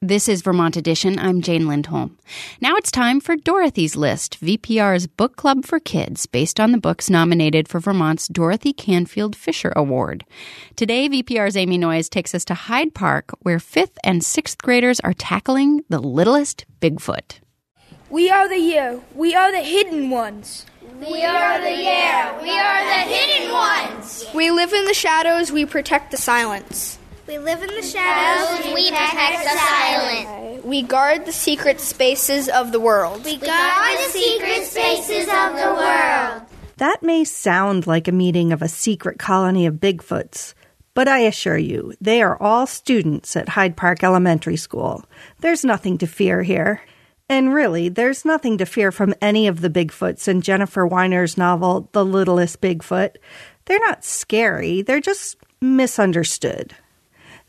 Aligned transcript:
This 0.00 0.28
is 0.28 0.42
Vermont 0.42 0.76
Edition. 0.76 1.18
I'm 1.18 1.42
Jane 1.42 1.66
Lindholm. 1.66 2.18
Now 2.60 2.76
it's 2.76 2.92
time 2.92 3.18
for 3.18 3.34
Dorothy's 3.34 3.96
List, 3.96 4.40
VPR's 4.40 5.08
book 5.08 5.34
club 5.34 5.64
for 5.64 5.80
kids, 5.80 6.24
based 6.26 6.60
on 6.60 6.70
the 6.70 6.78
books 6.78 7.10
nominated 7.10 7.66
for 7.66 7.80
Vermont's 7.80 8.28
Dorothy 8.28 8.72
Canfield 8.72 9.34
Fisher 9.34 9.72
Award. 9.74 10.24
Today, 10.76 11.08
VPR's 11.08 11.56
Amy 11.56 11.78
Noyes 11.78 12.08
takes 12.08 12.32
us 12.32 12.44
to 12.44 12.54
Hyde 12.54 12.94
Park, 12.94 13.32
where 13.40 13.58
fifth 13.58 13.98
and 14.04 14.22
sixth 14.22 14.58
graders 14.58 15.00
are 15.00 15.14
tackling 15.14 15.82
the 15.88 15.98
littlest 15.98 16.64
Bigfoot. 16.80 17.40
We 18.08 18.30
are 18.30 18.48
the 18.48 18.60
Yare. 18.60 19.00
We 19.16 19.34
are 19.34 19.50
the 19.50 19.62
hidden 19.62 20.10
ones. 20.10 20.64
We 21.00 21.24
are 21.24 21.60
the 21.60 21.74
Yare. 21.76 22.38
We 22.40 22.56
are 22.56 22.84
the 22.84 23.12
hidden 23.12 23.52
ones. 23.52 24.26
We 24.32 24.52
live 24.52 24.72
in 24.72 24.84
the 24.84 24.94
shadows. 24.94 25.50
We 25.50 25.66
protect 25.66 26.12
the 26.12 26.18
silence. 26.18 27.00
We 27.28 27.36
live 27.36 27.62
in 27.62 27.68
the 27.68 27.82
shadows. 27.82 28.74
We 28.74 28.90
protect 28.90 29.44
the 29.44 29.50
silence. 29.50 30.64
We 30.64 30.80
guard 30.80 31.26
the 31.26 31.32
secret 31.32 31.78
spaces 31.78 32.48
of 32.48 32.72
the 32.72 32.80
world. 32.80 33.22
We 33.22 33.36
guard 33.36 33.98
the 33.98 34.18
secret 34.18 34.64
spaces 34.64 35.28
of 35.28 35.52
the 35.52 35.74
world. 35.76 36.42
That 36.78 37.02
may 37.02 37.24
sound 37.24 37.86
like 37.86 38.08
a 38.08 38.12
meeting 38.12 38.50
of 38.50 38.62
a 38.62 38.68
secret 38.68 39.18
colony 39.18 39.66
of 39.66 39.74
Bigfoots, 39.74 40.54
but 40.94 41.06
I 41.06 41.18
assure 41.18 41.58
you, 41.58 41.92
they 42.00 42.22
are 42.22 42.40
all 42.42 42.66
students 42.66 43.36
at 43.36 43.50
Hyde 43.50 43.76
Park 43.76 44.02
Elementary 44.02 44.56
School. 44.56 45.04
There's 45.40 45.66
nothing 45.66 45.98
to 45.98 46.06
fear 46.06 46.42
here. 46.42 46.80
And 47.28 47.52
really, 47.52 47.90
there's 47.90 48.24
nothing 48.24 48.56
to 48.56 48.64
fear 48.64 48.90
from 48.90 49.14
any 49.20 49.48
of 49.48 49.60
the 49.60 49.68
Bigfoots 49.68 50.28
in 50.28 50.40
Jennifer 50.40 50.86
Weiner's 50.86 51.36
novel, 51.36 51.90
The 51.92 52.06
Littlest 52.06 52.62
Bigfoot. 52.62 53.16
They're 53.66 53.78
not 53.80 54.02
scary, 54.02 54.80
they're 54.80 55.02
just 55.02 55.36
misunderstood. 55.60 56.74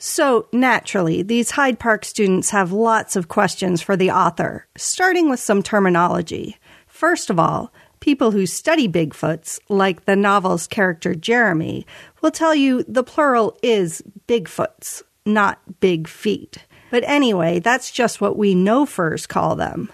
So, 0.02 0.48
naturally, 0.54 1.24
these 1.24 1.52
Hyde 1.52 1.78
Park 1.78 2.06
students 2.06 2.52
have 2.52 2.72
lots 2.72 3.18
of 3.18 3.28
questions 3.28 3.82
for 3.82 3.98
the 3.98 4.12
author, 4.12 4.66
starting 4.78 5.30
with 5.30 5.42
some 5.42 5.62
terminology. 5.62 6.58
First 6.88 7.30
of 7.30 7.38
all, 7.38 7.74
people 8.00 8.32
who 8.32 8.46
study 8.46 8.88
Bigfoots, 8.88 9.60
like 9.68 10.06
the 10.06 10.16
novel's 10.16 10.68
character 10.68 11.14
Jeremy, 11.14 11.86
will 12.22 12.32
tell 12.32 12.56
you 12.56 12.84
the 12.84 13.04
plural 13.04 13.58
is 13.62 14.02
Bigfoots, 14.26 15.04
not 15.26 15.60
big 15.82 16.08
feet. 16.08 16.60
But 16.92 17.04
anyway, 17.06 17.60
that's 17.60 17.92
just 17.92 18.22
what 18.22 18.38
we 18.38 18.56
no 18.56 18.86
furs 18.86 19.28
call 19.28 19.58
them. 19.58 19.92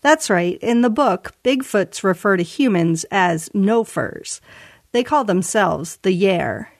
That's 0.00 0.30
right, 0.30 0.56
in 0.62 0.80
the 0.80 0.88
book, 0.88 1.34
Bigfoots 1.44 2.02
refer 2.02 2.38
to 2.38 2.42
humans 2.42 3.04
as 3.10 3.50
no 3.52 3.84
furs. 3.84 4.40
They 4.92 5.04
call 5.04 5.24
themselves 5.24 5.98
the 5.98 6.12
Yare. 6.12 6.73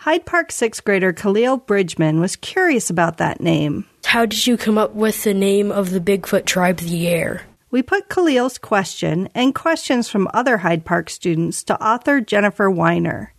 Hyde 0.00 0.24
Park 0.24 0.50
sixth 0.50 0.82
grader 0.82 1.12
Khalil 1.12 1.58
Bridgman 1.58 2.20
was 2.20 2.34
curious 2.34 2.88
about 2.88 3.18
that 3.18 3.38
name. 3.38 3.84
How 4.06 4.24
did 4.24 4.46
you 4.46 4.56
come 4.56 4.78
up 4.78 4.94
with 4.94 5.24
the 5.24 5.34
name 5.34 5.70
of 5.70 5.90
the 5.90 6.00
Bigfoot 6.00 6.46
tribe, 6.46 6.78
the 6.78 6.86
Yare? 6.96 7.42
We 7.70 7.82
put 7.82 8.08
Khalil's 8.08 8.56
question 8.56 9.28
and 9.34 9.54
questions 9.54 10.08
from 10.08 10.26
other 10.32 10.56
Hyde 10.56 10.86
Park 10.86 11.10
students 11.10 11.62
to 11.64 11.78
author 11.84 12.22
Jennifer 12.22 12.70
Weiner. 12.70 13.34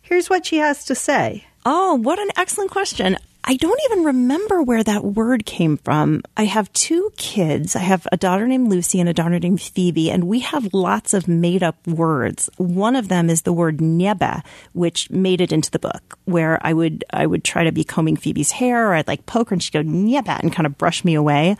Here's 0.00 0.30
what 0.30 0.46
she 0.46 0.56
has 0.56 0.86
to 0.86 0.94
say. 0.94 1.44
Oh, 1.66 1.96
what 1.96 2.18
an 2.18 2.30
excellent 2.34 2.70
question. 2.70 3.18
I 3.48 3.54
don't 3.54 3.80
even 3.84 4.02
remember 4.02 4.60
where 4.60 4.82
that 4.82 5.04
word 5.04 5.46
came 5.46 5.76
from. 5.76 6.22
I 6.36 6.46
have 6.46 6.72
two 6.72 7.12
kids. 7.16 7.76
I 7.76 7.78
have 7.78 8.04
a 8.10 8.16
daughter 8.16 8.48
named 8.48 8.68
Lucy 8.68 8.98
and 8.98 9.08
a 9.08 9.14
daughter 9.14 9.38
named 9.38 9.62
Phoebe, 9.62 10.10
and 10.10 10.24
we 10.24 10.40
have 10.40 10.74
lots 10.74 11.14
of 11.14 11.28
made 11.28 11.62
up 11.62 11.76
words. 11.86 12.50
One 12.56 12.96
of 12.96 13.06
them 13.06 13.30
is 13.30 13.42
the 13.42 13.52
word 13.52 13.78
nieba, 13.78 14.44
which 14.72 15.10
made 15.10 15.40
it 15.40 15.52
into 15.52 15.70
the 15.70 15.78
book, 15.78 16.18
where 16.24 16.58
I 16.60 16.72
would 16.72 17.04
I 17.12 17.24
would 17.24 17.44
try 17.44 17.62
to 17.62 17.70
be 17.70 17.84
combing 17.84 18.16
Phoebe's 18.16 18.50
hair, 18.50 18.88
or 18.88 18.94
I'd 18.94 19.06
like 19.06 19.26
poke 19.26 19.50
her 19.50 19.54
and 19.54 19.62
she'd 19.62 19.74
go 19.74 19.82
nieba 19.84 20.40
and 20.40 20.52
kind 20.52 20.66
of 20.66 20.76
brush 20.76 21.04
me 21.04 21.14
away. 21.14 21.56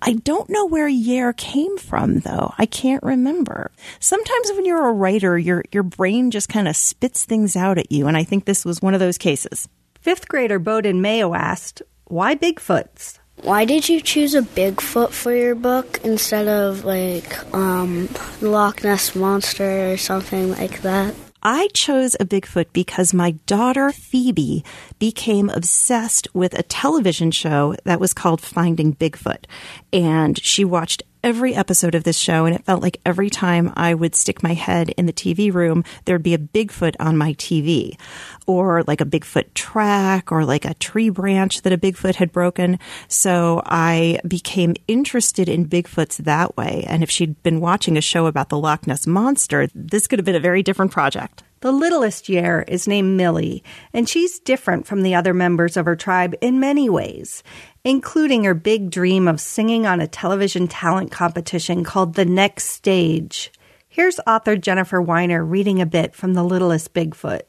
I 0.00 0.14
don't 0.14 0.48
know 0.48 0.64
where 0.64 0.88
Yare 0.88 1.34
came 1.34 1.76
from 1.76 2.20
though. 2.20 2.54
I 2.56 2.64
can't 2.64 3.02
remember. 3.02 3.72
Sometimes 4.00 4.52
when 4.52 4.64
you're 4.64 4.88
a 4.88 4.92
writer, 4.92 5.36
your 5.36 5.64
your 5.70 5.82
brain 5.82 6.30
just 6.30 6.48
kind 6.48 6.66
of 6.66 6.76
spits 6.76 7.26
things 7.26 7.56
out 7.56 7.76
at 7.76 7.92
you, 7.92 8.06
and 8.06 8.16
I 8.16 8.24
think 8.24 8.46
this 8.46 8.64
was 8.64 8.80
one 8.80 8.94
of 8.94 9.00
those 9.00 9.18
cases. 9.18 9.68
Fifth 10.06 10.28
grader 10.28 10.60
Bowden 10.60 11.00
Mayo 11.00 11.34
asked, 11.34 11.82
Why 12.04 12.36
Bigfoots? 12.36 13.18
Why 13.42 13.64
did 13.64 13.88
you 13.88 14.00
choose 14.00 14.36
a 14.36 14.42
Bigfoot 14.42 15.10
for 15.10 15.34
your 15.34 15.56
book 15.56 15.98
instead 16.04 16.46
of 16.46 16.84
like 16.84 17.52
um, 17.52 18.08
Loch 18.40 18.84
Ness 18.84 19.16
Monster 19.16 19.90
or 19.90 19.96
something 19.96 20.52
like 20.52 20.82
that? 20.82 21.12
I 21.42 21.66
chose 21.74 22.14
a 22.20 22.24
Bigfoot 22.24 22.66
because 22.72 23.12
my 23.12 23.32
daughter 23.46 23.90
Phoebe 23.90 24.64
became 25.00 25.50
obsessed 25.50 26.28
with 26.32 26.56
a 26.56 26.62
television 26.62 27.32
show 27.32 27.74
that 27.82 27.98
was 27.98 28.14
called 28.14 28.40
Finding 28.40 28.94
Bigfoot. 28.94 29.46
And 29.92 30.40
she 30.40 30.64
watched 30.64 31.02
every 31.26 31.56
episode 31.56 31.96
of 31.96 32.04
this 32.04 32.16
show, 32.16 32.44
and 32.44 32.54
it 32.54 32.64
felt 32.64 32.80
like 32.80 33.00
every 33.04 33.28
time 33.28 33.72
I 33.74 33.94
would 33.94 34.14
stick 34.14 34.44
my 34.44 34.54
head 34.54 34.90
in 34.90 35.06
the 35.06 35.12
TV 35.12 35.52
room, 35.52 35.82
there'd 36.04 36.22
be 36.22 36.34
a 36.34 36.38
Bigfoot 36.38 36.94
on 37.00 37.16
my 37.16 37.34
TV, 37.34 37.98
or 38.46 38.84
like 38.84 39.00
a 39.00 39.04
Bigfoot 39.04 39.52
track, 39.52 40.30
or 40.30 40.44
like 40.44 40.64
a 40.64 40.74
tree 40.74 41.10
branch 41.10 41.62
that 41.62 41.72
a 41.72 41.78
Bigfoot 41.78 42.14
had 42.14 42.30
broken. 42.30 42.78
So 43.08 43.60
I 43.66 44.20
became 44.26 44.76
interested 44.86 45.48
in 45.48 45.68
Bigfoots 45.68 46.18
that 46.18 46.56
way. 46.56 46.84
And 46.86 47.02
if 47.02 47.10
she'd 47.10 47.42
been 47.42 47.58
watching 47.58 47.96
a 47.96 48.00
show 48.00 48.26
about 48.26 48.48
the 48.48 48.58
Loch 48.58 48.86
Ness 48.86 49.04
Monster, 49.04 49.66
this 49.74 50.06
could 50.06 50.20
have 50.20 50.26
been 50.26 50.36
a 50.36 50.40
very 50.40 50.62
different 50.62 50.92
project. 50.92 51.42
The 51.60 51.72
littlest 51.72 52.28
Yare 52.28 52.64
is 52.68 52.86
named 52.86 53.16
Millie, 53.16 53.64
and 53.92 54.08
she's 54.08 54.38
different 54.38 54.86
from 54.86 55.02
the 55.02 55.14
other 55.14 55.32
members 55.32 55.76
of 55.76 55.86
her 55.86 55.96
tribe 55.96 56.34
in 56.40 56.60
many 56.60 56.88
ways 56.88 57.42
including 57.86 58.42
her 58.42 58.52
big 58.52 58.90
dream 58.90 59.28
of 59.28 59.40
singing 59.40 59.86
on 59.86 60.00
a 60.00 60.08
television 60.08 60.66
talent 60.66 61.12
competition 61.12 61.84
called 61.84 62.14
The 62.14 62.24
Next 62.24 62.64
Stage. 62.64 63.52
Here's 63.88 64.18
author 64.26 64.56
Jennifer 64.56 65.00
Weiner 65.00 65.44
reading 65.44 65.80
a 65.80 65.86
bit 65.86 66.12
from 66.12 66.34
The 66.34 66.42
Littlest 66.42 66.92
Bigfoot. 66.92 67.42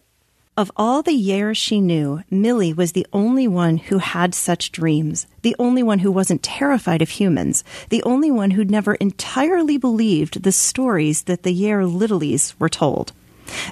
Of 0.56 0.72
all 0.78 1.01
the 1.01 1.13
years 1.13 1.57
she 1.57 1.81
knew, 1.81 2.22
Millie 2.29 2.72
was 2.72 2.91
the 2.91 3.07
only 3.13 3.47
one 3.47 3.78
who 3.78 3.97
had 3.97 4.35
such 4.35 4.72
dreams, 4.72 5.25
the 5.41 5.56
only 5.57 5.81
one 5.81 6.00
who 6.00 6.12
wasn't 6.12 6.44
terrified 6.44 7.01
of 7.01 7.09
humans, 7.09 7.63
the 7.89 8.03
only 8.03 8.29
one 8.29 8.51
who'd 8.51 8.69
never 8.69 8.94
entirely 8.95 9.79
believed 9.79 10.44
the 10.44 10.51
stories 10.51 11.24
that 11.24 11.41
the 11.41 11.51
Yare 11.51 11.88
Littlies 11.88 12.53
were 12.59 12.69
told. 12.69 13.12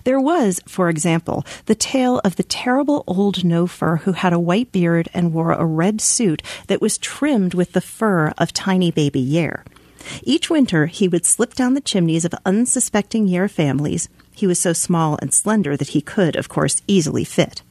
There 0.03 0.19
was, 0.19 0.61
for 0.67 0.89
example, 0.89 1.45
the 1.65 1.75
tale 1.75 2.19
of 2.23 2.35
the 2.35 2.43
terrible 2.43 3.03
old 3.07 3.43
no 3.43 3.67
fur 3.67 3.97
who 3.97 4.13
had 4.13 4.33
a 4.33 4.39
white 4.39 4.71
beard 4.71 5.09
and 5.13 5.33
wore 5.33 5.51
a 5.51 5.65
red 5.65 6.01
suit 6.01 6.41
that 6.67 6.81
was 6.81 6.97
trimmed 6.97 7.53
with 7.53 7.73
the 7.73 7.81
fur 7.81 8.33
of 8.37 8.53
tiny 8.53 8.91
baby 8.91 9.19
Yare. 9.19 9.65
Each 10.23 10.49
winter, 10.49 10.85
he 10.85 11.07
would 11.07 11.25
slip 11.25 11.53
down 11.55 11.73
the 11.73 11.81
chimneys 11.81 12.25
of 12.25 12.35
unsuspecting 12.45 13.27
Yare 13.27 13.49
families. 13.49 14.07
He 14.33 14.47
was 14.47 14.59
so 14.59 14.73
small 14.73 15.17
and 15.21 15.33
slender 15.33 15.75
that 15.77 15.89
he 15.89 16.01
could, 16.01 16.35
of 16.35 16.49
course, 16.49 16.81
easily 16.87 17.23
fit. 17.23 17.61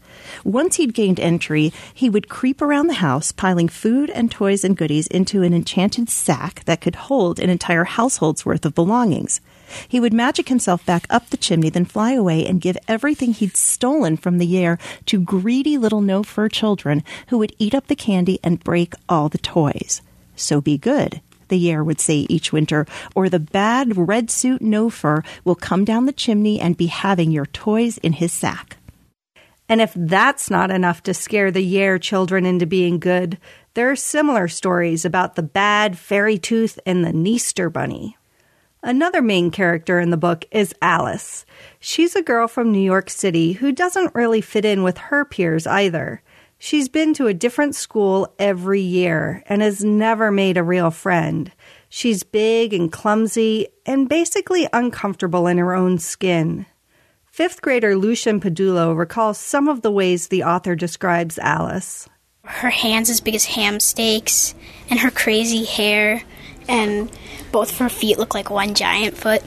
Once 0.45 0.77
he'd 0.77 0.95
gained 0.95 1.21
entry, 1.21 1.73
he 1.93 2.11
would 2.11 2.29
creep 2.29 2.61
around 2.61 2.87
the 2.87 2.95
house, 2.95 3.33
piling 3.33 3.69
food 3.69 4.11
and 4.11 4.31
toys 4.31 4.65
and 4.65 4.77
goodies 4.77 5.07
into 5.07 5.43
an 5.43 5.55
enchanted 5.55 6.09
sack 6.09 6.65
that 6.65 6.81
could 6.81 6.95
hold 6.95 7.39
an 7.39 7.51
entire 7.51 7.85
household's 7.85 8.45
worth 8.45 8.65
of 8.65 8.75
belongings. 8.75 9.41
He 9.89 10.01
would 10.01 10.13
magic 10.13 10.49
himself 10.49 10.85
back 10.85 11.07
up 11.11 11.31
the 11.31 11.37
chimney, 11.37 11.71
then 11.71 11.85
fly 11.85 12.13
away 12.13 12.47
and 12.47 12.61
give 12.61 12.79
everything 12.87 13.33
he'd 13.33 13.57
stolen 13.57 14.17
from 14.17 14.39
the 14.39 14.47
Yare 14.47 14.79
to 15.07 15.21
greedy 15.21 15.79
little 15.79 16.01
no 16.01 16.23
fur 16.23 16.49
children 16.49 17.03
who 17.29 17.39
would 17.39 17.55
eat 17.59 17.75
up 17.75 17.87
the 17.87 17.97
candy 17.97 18.39
and 18.43 18.63
break 18.63 18.95
all 19.09 19.29
the 19.29 19.39
toys. 19.39 20.03
So 20.37 20.61
be 20.61 20.79
good, 20.79 21.21
the 21.49 21.57
Yare 21.57 21.85
would 21.85 22.01
say 22.01 22.27
each 22.29 22.53
winter, 22.53 22.87
or 23.15 23.29
the 23.29 23.39
bad 23.39 23.97
red 23.97 24.31
suit 24.31 24.63
no 24.63 24.91
fur 24.91 25.23
will 25.45 25.55
come 25.55 25.85
down 25.85 26.07
the 26.07 26.13
chimney 26.13 26.61
and 26.61 26.77
be 26.77 26.87
having 26.87 27.31
your 27.31 27.47
toys 27.47 27.99
in 27.99 28.15
his 28.15 28.33
sack. 28.33 28.77
And 29.69 29.81
if 29.81 29.93
that's 29.97 30.51
not 30.51 30.71
enough 30.71 31.03
to 31.05 31.15
scare 31.15 31.51
the 31.51 31.63
Yare 31.63 31.99
children 31.99 32.45
into 32.45 32.67
being 32.67 32.99
good, 32.99 33.39
there 33.75 33.91
are 33.91 33.97
similar 33.97 34.47
stories 34.47 35.05
about 35.05 35.35
the 35.35 35.43
bad 35.43 35.99
fairy 35.99 36.39
tooth 36.39 36.79
and 36.85 37.05
the 37.05 37.13
Neaster 37.13 37.71
bunny. 37.71 38.17
Another 38.83 39.23
main 39.23 39.51
character 39.51 39.99
in 39.99 40.11
the 40.11 40.19
book 40.19 40.45
is 40.51 40.75
Alice. 40.83 41.47
She's 41.81 42.15
a 42.15 42.23
girl 42.23 42.47
from 42.47 42.71
New 42.71 42.83
York 42.83 43.09
City 43.09 43.53
who 43.53 43.73
doesn't 43.73 44.15
really 44.15 44.43
fit 44.43 44.67
in 44.67 44.83
with 44.83 44.99
her 44.99 45.25
peers 45.25 45.67
either. 45.67 46.23
She's 46.59 46.91
been 46.91 47.15
to 47.15 47.27
a 47.27 47.35
different 47.35 47.75
school 47.75 48.35
every 48.39 48.83
year 48.83 49.43
and 49.47 49.63
has 49.63 49.83
never 49.83 50.31
made 50.31 50.59
a 50.59 50.63
real 50.63 50.91
friend. 50.91 51.51
She's 51.89 52.23
big 52.23 52.75
and 52.75 52.93
clumsy 52.93 53.69
and 53.87 54.09
basically 54.09 54.69
uncomfortable 54.73 55.47
in 55.47 55.57
her 55.57 55.75
own 55.75 55.99
skin. 55.99 56.67
Fifth 57.35 57.63
grader 57.63 57.97
Lucian 57.97 58.39
Padulo 58.39 58.97
recalls 58.97 59.39
some 59.39 59.67
of 59.67 59.83
the 59.83 59.91
ways 59.91 60.29
the 60.29 60.45
author 60.45 60.77
describes 60.77 61.37
Alice. 61.37 62.09
Her 62.45 62.71
hands 62.71 63.11
as 63.11 63.21
big 63.21 63.35
as 63.35 63.45
ham 63.45 63.81
steaks, 63.81 64.55
and 64.89 65.01
her 65.01 65.11
crazy 65.11 65.65
hair, 65.65 66.23
and 66.69 67.11
both 67.51 67.73
of 67.73 67.79
her 67.79 67.89
feet 67.89 68.21
look 68.21 68.35
like 68.35 68.51
one 68.51 68.75
giant 68.75 69.17
foot. 69.17 69.43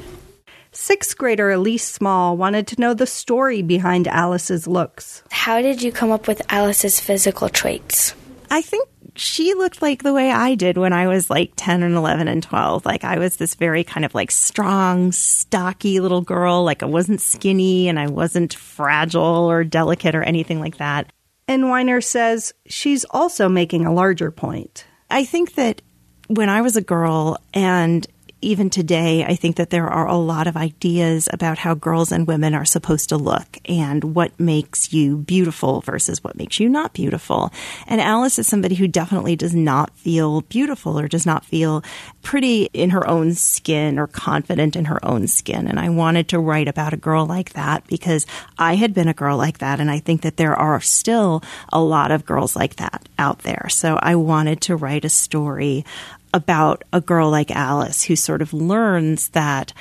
Sixth 0.74 1.18
grader 1.18 1.50
Elise 1.50 1.88
Small 1.88 2.36
wanted 2.36 2.68
to 2.68 2.82
know 2.82 2.94
the 2.94 3.08
story 3.08 3.62
behind 3.62 4.06
Alice's 4.10 4.68
looks. 4.68 5.24
How 5.32 5.62
did 5.62 5.82
you 5.82 5.94
come 5.94 6.12
up 6.12 6.28
with 6.28 6.42
Alice's 6.50 7.00
physical 7.00 7.48
traits? 7.48 8.14
I 8.50 8.62
think 8.62 8.88
she 9.16 9.54
looked 9.54 9.82
like 9.82 10.04
the 10.04 10.14
way 10.14 10.32
I 10.32 10.56
did 10.56 10.78
when 10.78 10.94
I 10.94 11.08
was 11.08 11.30
like 11.30 11.54
10 11.56 11.84
and 11.84 11.96
11 11.96 12.28
and 12.28 12.42
12. 12.42 12.86
Like 12.86 13.04
I 13.04 13.20
was 13.20 13.38
this 13.38 13.56
very 13.56 13.84
kind 13.84 14.06
of 14.06 14.14
like 14.16 14.32
strong, 14.32 15.12
stocky 15.12 16.00
little 16.00 16.22
girl. 16.22 16.64
Like 16.64 16.84
I 16.84 16.86
wasn't 16.86 17.22
skinny 17.22 17.88
and 17.88 18.00
I 18.00 18.08
wasn't 18.08 18.54
fragile 18.54 19.50
or 19.50 19.64
delicate 19.64 20.16
or 20.16 20.24
anything 20.24 20.60
like 20.60 20.78
that. 20.78 21.12
And 21.48 21.70
Weiner 21.70 22.02
says 22.02 22.54
she's 22.68 23.06
also 23.06 23.48
making 23.48 23.86
a 23.86 23.94
larger 23.94 24.32
point. 24.32 24.86
I 25.10 25.24
think 25.24 25.56
that 25.56 25.82
when 26.28 26.50
I 26.50 26.62
was 26.62 26.76
a 26.76 26.82
girl 26.82 27.38
and 27.54 28.06
even 28.42 28.70
today, 28.70 29.26
I 29.26 29.36
think 29.36 29.56
that 29.56 29.72
there 29.72 29.88
are 29.88 30.08
a 30.08 30.16
lot 30.16 30.48
of 30.48 30.56
ideas 30.56 31.28
about 31.34 31.58
how 31.58 31.74
girls 31.74 32.12
and 32.12 32.28
women 32.28 32.54
are 32.54 32.66
supposed 32.66 33.10
to 33.10 33.18
look 33.18 33.58
and 33.66 34.16
what 34.16 34.40
makes 34.40 34.94
you 34.94 35.18
beautiful 35.18 35.82
versus 35.82 36.24
what 36.24 36.38
makes 36.38 36.60
you 36.60 36.70
not 36.70 36.94
beautiful. 36.94 37.52
And 37.88 38.00
Alice 38.00 38.38
is 38.38 38.48
somebody 38.48 38.76
who 38.76 38.88
definitely 38.88 39.36
does 39.36 39.56
not 39.56 39.96
feel 39.98 40.42
beautiful 40.42 41.00
or 41.00 41.08
does 41.08 41.26
not 41.26 41.46
feel 41.46 41.84
pretty 42.22 42.70
in 42.74 42.92
her 42.92 43.08
own 43.08 43.34
skin 43.34 43.98
or 43.98 44.06
confident 44.06 44.76
in 44.76 44.86
her 44.86 45.04
own 45.04 45.28
skin. 45.28 45.68
And 45.68 45.80
I 45.80 45.90
wanted 45.90 46.28
to 46.30 46.40
write 46.40 46.68
about 46.68 46.94
a 46.94 46.98
girl 46.98 47.26
like 47.26 47.54
that 47.54 47.88
because 47.88 48.28
I 48.58 48.76
had 48.76 48.94
been 48.94 49.08
a 49.08 49.14
girl 49.14 49.38
like 49.38 49.60
that. 49.60 49.80
And 49.80 49.90
I 49.90 50.00
think 50.00 50.22
that 50.22 50.38
there 50.38 50.56
are 50.56 50.80
still 50.82 51.44
a 51.74 51.80
lot 51.80 52.12
of 52.12 52.26
girls 52.26 52.56
like 52.56 52.76
that 52.76 53.08
out 53.18 53.40
there. 53.40 53.68
So 53.70 53.98
I 54.02 54.16
wanted 54.16 54.62
to 54.62 54.76
write 54.76 55.06
a 55.06 55.10
story 55.10 55.86
about 56.34 56.84
a 56.94 57.02
girl 57.02 57.30
like 57.30 57.52
Alice 57.52 58.04
who 58.04 58.16
sort 58.16 58.42
of 58.42 58.54
learns 58.54 59.30
that 59.30 59.74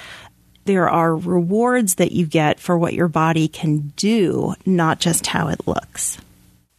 there 0.65 0.89
are 0.89 1.17
rewards 1.17 1.97
that 1.97 2.13
you 2.13 2.27
get 2.27 2.59
for 2.59 2.77
what 2.77 2.95
your 2.95 3.09
body 3.09 3.49
can 3.49 3.93
do, 3.97 4.55
not 4.65 4.99
just 4.99 5.29
how 5.29 5.49
it 5.49 5.67
looks. 5.67 6.19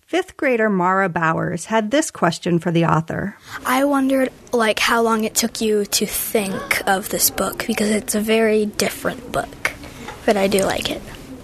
Fifth 0.06 0.38
grader 0.38 0.69
Mara 0.69 1.10
Bowers 1.10 1.66
had 1.66 1.92
this 1.92 2.12
question 2.12 2.60
for 2.60 2.72
the 2.72 2.86
author. 2.86 3.36
I 3.66 3.84
wondered 3.84 4.31
like 4.54 4.80
how 4.80 5.02
long 5.02 5.25
it 5.25 5.36
took 5.36 5.60
you 5.60 5.86
to 5.86 6.06
think 6.06 6.88
of 6.88 7.10
this 7.10 7.30
book 7.30 7.66
because 7.68 7.90
it's 7.90 8.16
a 8.16 8.22
very 8.22 8.66
different 8.66 9.31
book, 9.31 9.74
but 10.25 10.38
I 10.38 10.48
do 10.48 10.63
like 10.63 10.90
it. 10.90 11.02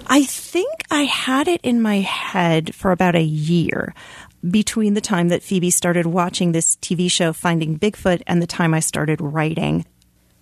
I 0.08 0.24
think 0.24 0.70
I 0.92 1.04
had 1.04 1.48
it 1.48 1.62
in 1.64 1.82
my 1.82 2.00
head 2.00 2.76
for 2.76 2.92
about 2.92 3.16
a 3.16 3.22
year 3.22 3.94
between 4.50 4.94
the 4.94 5.02
time 5.02 5.30
that 5.30 5.44
Phoebe 5.44 5.70
started 5.70 6.06
watching 6.06 6.52
this 6.52 6.76
TV 6.78 7.10
show, 7.10 7.34
Finding 7.34 7.80
Bigfoot, 7.80 8.22
and 8.28 8.42
the 8.42 8.48
time 8.48 8.74
I 8.74 8.80
started 8.80 9.22
writing. 9.22 9.86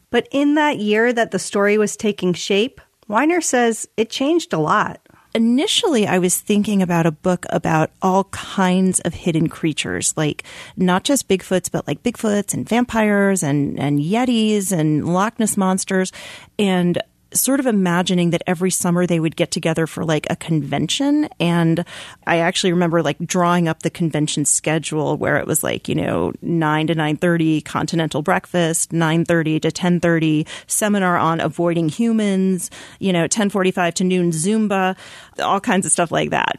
But 0.09 0.27
in 0.31 0.55
that 0.55 0.77
year 0.77 1.13
that 1.13 1.31
the 1.31 1.39
story 1.39 1.77
was 1.77 1.95
taking 1.95 2.33
shape, 2.33 2.81
Weiner 3.07 3.41
says 3.41 3.87
it 3.97 4.09
changed 4.09 4.53
a 4.53 4.57
lot. 4.57 4.99
Initially, 5.33 6.05
I 6.07 6.19
was 6.19 6.41
thinking 6.41 6.81
about 6.81 7.05
a 7.05 7.11
book 7.11 7.45
about 7.49 7.91
all 8.01 8.25
kinds 8.25 8.99
of 9.01 9.13
hidden 9.13 9.47
creatures, 9.47 10.13
like 10.17 10.43
not 10.75 11.05
just 11.05 11.29
Bigfoots, 11.29 11.71
but 11.71 11.87
like 11.87 12.03
Bigfoots 12.03 12.53
and 12.53 12.67
vampires 12.67 13.41
and, 13.41 13.79
and 13.79 13.99
Yetis 13.99 14.73
and 14.73 15.13
Loch 15.13 15.39
Ness 15.39 15.55
monsters. 15.55 16.11
And 16.59 17.01
sort 17.33 17.59
of 17.59 17.65
imagining 17.65 18.31
that 18.31 18.43
every 18.45 18.71
summer 18.71 19.05
they 19.05 19.19
would 19.19 19.35
get 19.35 19.51
together 19.51 19.87
for 19.87 20.03
like 20.03 20.27
a 20.29 20.35
convention. 20.35 21.29
And 21.39 21.85
I 22.27 22.37
actually 22.37 22.73
remember 22.73 23.01
like 23.01 23.17
drawing 23.19 23.67
up 23.67 23.83
the 23.83 23.89
convention 23.89 24.45
schedule 24.45 25.17
where 25.17 25.37
it 25.37 25.47
was 25.47 25.63
like, 25.63 25.87
you 25.87 25.95
know, 25.95 26.33
9 26.41 26.87
to 26.87 26.95
9.30 26.95 27.63
continental 27.63 28.21
breakfast, 28.21 28.91
9.30 28.91 29.61
to 29.61 29.71
10.30 29.71 30.47
seminar 30.67 31.17
on 31.17 31.39
avoiding 31.39 31.89
humans, 31.89 32.69
you 32.99 33.13
know, 33.13 33.27
10.45 33.27 33.93
to 33.95 34.03
noon 34.03 34.31
Zumba, 34.31 34.97
all 35.39 35.59
kinds 35.59 35.85
of 35.85 35.91
stuff 35.91 36.11
like 36.11 36.31
that. 36.31 36.55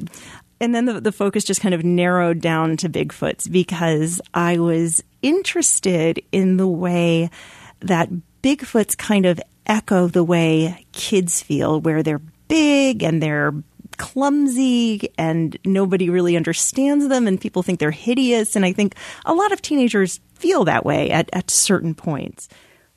And 0.60 0.74
then 0.74 0.84
the, 0.84 1.00
the 1.00 1.12
focus 1.12 1.42
just 1.42 1.60
kind 1.60 1.74
of 1.74 1.82
narrowed 1.84 2.40
down 2.40 2.76
to 2.78 2.88
Bigfoots 2.88 3.50
because 3.50 4.20
I 4.32 4.58
was 4.58 5.02
interested 5.20 6.22
in 6.30 6.56
the 6.56 6.68
way 6.68 7.30
that 7.80 8.08
Bigfoot's 8.42 8.94
kind 8.94 9.26
of 9.26 9.40
echo 9.66 10.06
the 10.06 10.24
way 10.24 10.86
kids 10.92 11.42
feel, 11.42 11.80
where 11.80 12.02
they're 12.02 12.22
big 12.48 13.02
and 13.02 13.22
they're 13.22 13.54
clumsy 13.96 15.08
and 15.16 15.56
nobody 15.64 16.10
really 16.10 16.36
understands 16.36 17.08
them 17.08 17.26
and 17.26 17.40
people 17.40 17.62
think 17.62 17.78
they're 17.78 17.90
hideous. 17.90 18.56
And 18.56 18.64
I 18.64 18.72
think 18.72 18.96
a 19.24 19.34
lot 19.34 19.52
of 19.52 19.62
teenagers 19.62 20.20
feel 20.34 20.64
that 20.64 20.84
way 20.84 21.10
at, 21.10 21.30
at 21.32 21.50
certain 21.50 21.94
points. 21.94 22.48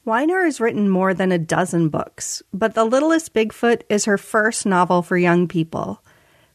Weiner 0.03 0.43
has 0.45 0.59
written 0.59 0.89
more 0.89 1.13
than 1.13 1.31
a 1.31 1.39
dozen 1.39 1.89
books, 1.89 2.43
but 2.53 2.75
The 2.75 2.85
Littlest 2.85 3.33
Bigfoot 3.33 3.81
is 3.89 4.05
her 4.05 4.17
first 4.17 4.65
novel 4.65 5.01
for 5.01 5.17
young 5.17 5.47
people. 5.47 6.03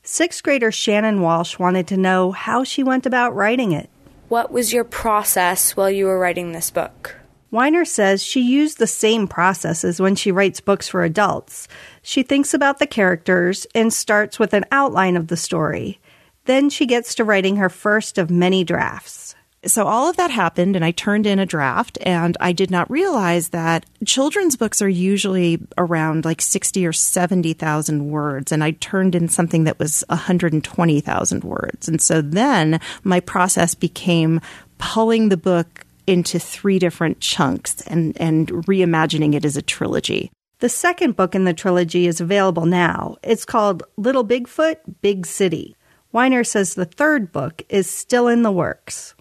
Sixth 0.02 0.42
grader 0.42 0.72
Shannon 0.72 1.20
Walsh 1.20 1.58
wanted 1.58 1.86
to 1.88 1.96
know 1.96 2.32
how 2.32 2.64
she 2.64 2.82
went 2.82 3.06
about 3.06 3.34
writing 3.34 3.72
it. 3.72 3.90
What 4.28 4.52
was 4.52 4.72
your 4.72 4.84
process 4.84 5.76
while 5.76 5.90
you 5.90 6.06
were 6.06 6.18
writing 6.18 6.52
this 6.52 6.70
book? 6.70 7.19
Weiner 7.50 7.84
says 7.84 8.22
she 8.22 8.40
used 8.40 8.78
the 8.78 8.86
same 8.86 9.26
processes 9.26 10.00
when 10.00 10.14
she 10.14 10.30
writes 10.30 10.60
books 10.60 10.88
for 10.88 11.02
adults. 11.02 11.66
She 12.02 12.22
thinks 12.22 12.54
about 12.54 12.78
the 12.78 12.86
characters 12.86 13.66
and 13.74 13.92
starts 13.92 14.38
with 14.38 14.54
an 14.54 14.64
outline 14.70 15.16
of 15.16 15.26
the 15.26 15.36
story. 15.36 15.98
Then 16.44 16.70
she 16.70 16.86
gets 16.86 17.14
to 17.16 17.24
writing 17.24 17.56
her 17.56 17.68
first 17.68 18.18
of 18.18 18.30
many 18.30 18.62
drafts. 18.64 19.34
So 19.66 19.86
all 19.86 20.08
of 20.08 20.16
that 20.16 20.30
happened 20.30 20.74
and 20.74 20.84
I 20.84 20.90
turned 20.90 21.26
in 21.26 21.38
a 21.38 21.44
draft 21.44 21.98
and 22.00 22.34
I 22.40 22.52
did 22.52 22.70
not 22.70 22.90
realize 22.90 23.50
that 23.50 23.84
children's 24.06 24.56
books 24.56 24.80
are 24.80 24.88
usually 24.88 25.60
around 25.76 26.24
like 26.24 26.40
60 26.40 26.86
or 26.86 26.94
70,000 26.94 28.10
words 28.10 28.52
and 28.52 28.64
I 28.64 28.70
turned 28.70 29.14
in 29.14 29.28
something 29.28 29.64
that 29.64 29.78
was 29.78 30.02
120,000 30.08 31.44
words. 31.44 31.88
And 31.88 32.00
so 32.00 32.22
then 32.22 32.80
my 33.04 33.20
process 33.20 33.74
became 33.74 34.40
pulling 34.78 35.28
the 35.28 35.36
book 35.36 35.84
into 36.06 36.38
three 36.38 36.78
different 36.78 37.20
chunks 37.20 37.80
and, 37.82 38.20
and 38.20 38.48
reimagining 38.48 39.34
it 39.34 39.44
as 39.44 39.56
a 39.56 39.62
trilogy. 39.62 40.30
The 40.60 40.68
second 40.68 41.16
book 41.16 41.34
in 41.34 41.44
the 41.44 41.54
trilogy 41.54 42.06
is 42.06 42.20
available 42.20 42.66
now. 42.66 43.16
It's 43.22 43.44
called 43.44 43.82
Little 43.96 44.26
Bigfoot, 44.26 44.76
Big 45.00 45.26
City. 45.26 45.74
Weiner 46.12 46.44
says 46.44 46.74
the 46.74 46.84
third 46.84 47.32
book 47.32 47.62
is 47.68 47.88
still 47.88 48.28
in 48.28 48.42
the 48.42 48.52
works. 48.52 49.14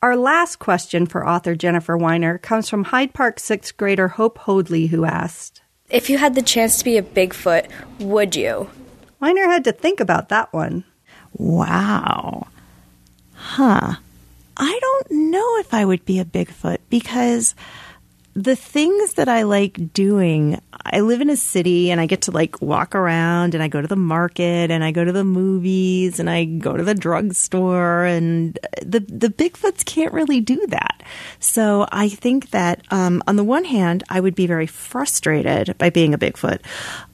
Our 0.00 0.16
last 0.16 0.58
question 0.58 1.06
for 1.06 1.26
author 1.26 1.54
Jennifer 1.54 1.96
Weiner 1.96 2.38
comes 2.38 2.68
from 2.68 2.84
Hyde 2.84 3.14
Park 3.14 3.40
sixth 3.40 3.76
grader 3.76 4.08
Hope 4.08 4.38
Hoadley, 4.38 4.86
who 4.86 5.04
asked 5.04 5.62
If 5.90 6.08
you 6.08 6.18
had 6.18 6.34
the 6.34 6.42
chance 6.42 6.78
to 6.78 6.84
be 6.84 6.96
a 6.96 7.02
Bigfoot, 7.02 7.70
would 7.98 8.36
you? 8.36 8.70
Weiner 9.20 9.44
had 9.44 9.64
to 9.64 9.72
think 9.72 10.00
about 10.00 10.28
that 10.28 10.52
one. 10.52 10.84
Wow. 11.32 12.46
Huh. 13.34 13.96
I 14.56 14.78
don't 14.80 15.30
know 15.30 15.58
if 15.58 15.74
I 15.74 15.84
would 15.84 16.04
be 16.04 16.18
a 16.20 16.24
Bigfoot 16.24 16.78
because 16.90 17.54
the 18.34 18.56
things 18.56 19.14
that 19.14 19.28
I 19.28 19.42
like 19.44 19.92
doing, 19.92 20.60
I 20.84 21.00
live 21.00 21.20
in 21.20 21.30
a 21.30 21.36
city 21.36 21.92
and 21.92 22.00
I 22.00 22.06
get 22.06 22.22
to 22.22 22.32
like 22.32 22.60
walk 22.60 22.96
around 22.96 23.54
and 23.54 23.62
I 23.62 23.68
go 23.68 23.80
to 23.80 23.86
the 23.86 23.96
market 23.96 24.72
and 24.72 24.82
I 24.82 24.90
go 24.90 25.04
to 25.04 25.12
the 25.12 25.24
movies 25.24 26.18
and 26.18 26.28
I 26.28 26.44
go 26.44 26.76
to 26.76 26.82
the 26.82 26.94
drugstore 26.96 28.04
and 28.04 28.58
the 28.82 29.00
the 29.00 29.28
Bigfoots 29.28 29.84
can't 29.84 30.12
really 30.12 30.40
do 30.40 30.66
that. 30.68 31.02
So 31.38 31.86
I 31.92 32.08
think 32.08 32.50
that 32.50 32.82
um, 32.90 33.22
on 33.28 33.36
the 33.36 33.44
one 33.44 33.64
hand, 33.64 34.02
I 34.08 34.18
would 34.18 34.34
be 34.34 34.48
very 34.48 34.66
frustrated 34.66 35.78
by 35.78 35.90
being 35.90 36.12
a 36.12 36.18
Bigfoot. 36.18 36.60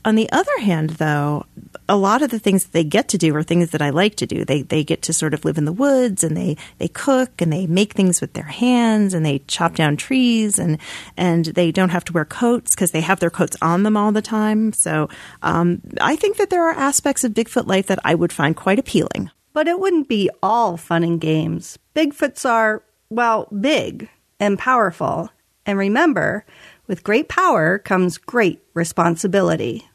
On 0.04 0.14
the 0.14 0.30
other 0.32 0.58
hand, 0.60 0.90
though, 0.90 1.44
a 1.86 1.96
lot 1.96 2.22
of 2.22 2.30
the 2.30 2.38
things 2.38 2.64
that 2.64 2.72
they 2.72 2.84
get 2.84 3.08
to 3.08 3.18
do 3.18 3.34
are 3.36 3.42
things 3.42 3.70
that 3.70 3.82
I 3.82 3.90
like 3.90 4.14
to 4.16 4.26
do. 4.26 4.44
They 4.44 4.62
they 4.62 4.84
get 4.84 5.02
to 5.02 5.12
sort 5.12 5.34
of 5.34 5.44
live 5.44 5.58
in 5.58 5.66
the 5.66 5.72
woods 5.72 6.24
and 6.24 6.34
they 6.36 6.56
they 6.78 6.88
cook 6.88 7.42
and 7.42 7.52
they 7.52 7.66
make 7.66 7.92
things 7.92 8.20
with 8.22 8.32
their 8.32 8.44
hands 8.44 9.12
and 9.12 9.26
they 9.26 9.40
chop 9.40 9.74
down 9.74 9.96
trees 9.96 10.58
and 10.58 10.78
and 11.20 11.44
they 11.44 11.70
don't 11.70 11.90
have 11.90 12.04
to 12.06 12.14
wear 12.14 12.24
coats 12.24 12.74
because 12.74 12.92
they 12.92 13.02
have 13.02 13.20
their 13.20 13.30
coats 13.30 13.56
on 13.60 13.82
them 13.82 13.96
all 13.96 14.10
the 14.10 14.22
time. 14.22 14.72
So 14.72 15.10
um, 15.42 15.82
I 16.00 16.16
think 16.16 16.38
that 16.38 16.48
there 16.48 16.66
are 16.66 16.72
aspects 16.72 17.22
of 17.22 17.32
Bigfoot 17.32 17.66
life 17.66 17.86
that 17.88 17.98
I 18.04 18.14
would 18.14 18.32
find 18.32 18.56
quite 18.56 18.78
appealing. 18.78 19.30
But 19.52 19.68
it 19.68 19.78
wouldn't 19.78 20.08
be 20.08 20.30
all 20.42 20.78
fun 20.78 21.04
and 21.04 21.20
games. 21.20 21.78
Bigfoots 21.94 22.48
are 22.48 22.82
well 23.10 23.46
big 23.60 24.08
and 24.38 24.58
powerful, 24.58 25.28
and 25.66 25.78
remember, 25.78 26.46
with 26.86 27.04
great 27.04 27.28
power 27.28 27.78
comes 27.78 28.16
great 28.16 28.62
responsibility. 28.72 29.86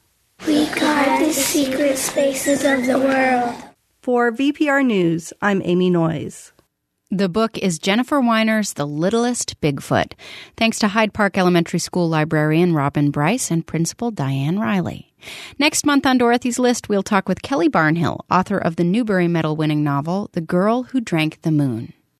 We 0.45 0.67
guard 0.67 1.25
the 1.25 1.33
secret 1.33 1.97
spaces 1.97 2.63
of 2.63 2.85
the 2.85 2.99
world. 2.99 3.55
For 4.01 4.31
VPR 4.31 4.85
News, 4.85 5.33
I'm 5.41 5.63
Amy 5.63 5.89
Noyes. 5.89 6.51
The 7.11 7.29
book 7.29 7.59
is 7.59 7.77
Jennifer 7.77 8.19
Weiner's 8.19 8.73
The 8.73 8.87
Littlest 8.87 9.61
Bigfoot, 9.61 10.13
thanks 10.57 10.79
to 10.79 10.87
Hyde 10.87 11.13
Park 11.13 11.37
Elementary 11.37 11.77
School 11.77 12.09
librarian 12.09 12.73
Robin 12.73 13.11
Bryce 13.11 13.51
and 13.51 13.65
Principal 13.65 14.09
Diane 14.09 14.57
Riley. 14.57 15.13
Next 15.59 15.85
month 15.85 16.07
on 16.07 16.17
Dorothy's 16.17 16.57
List, 16.57 16.89
we'll 16.89 17.03
talk 17.03 17.29
with 17.29 17.43
Kelly 17.43 17.69
Barnhill, 17.69 18.21
author 18.31 18.57
of 18.57 18.77
the 18.77 18.83
Newbery 18.83 19.27
Medal 19.27 19.55
winning 19.55 19.83
novel, 19.83 20.31
The 20.33 20.41
Girl 20.41 20.81
Who 20.81 20.99
Drank 20.99 21.43
the 21.43 21.51
Moon. 21.51 21.93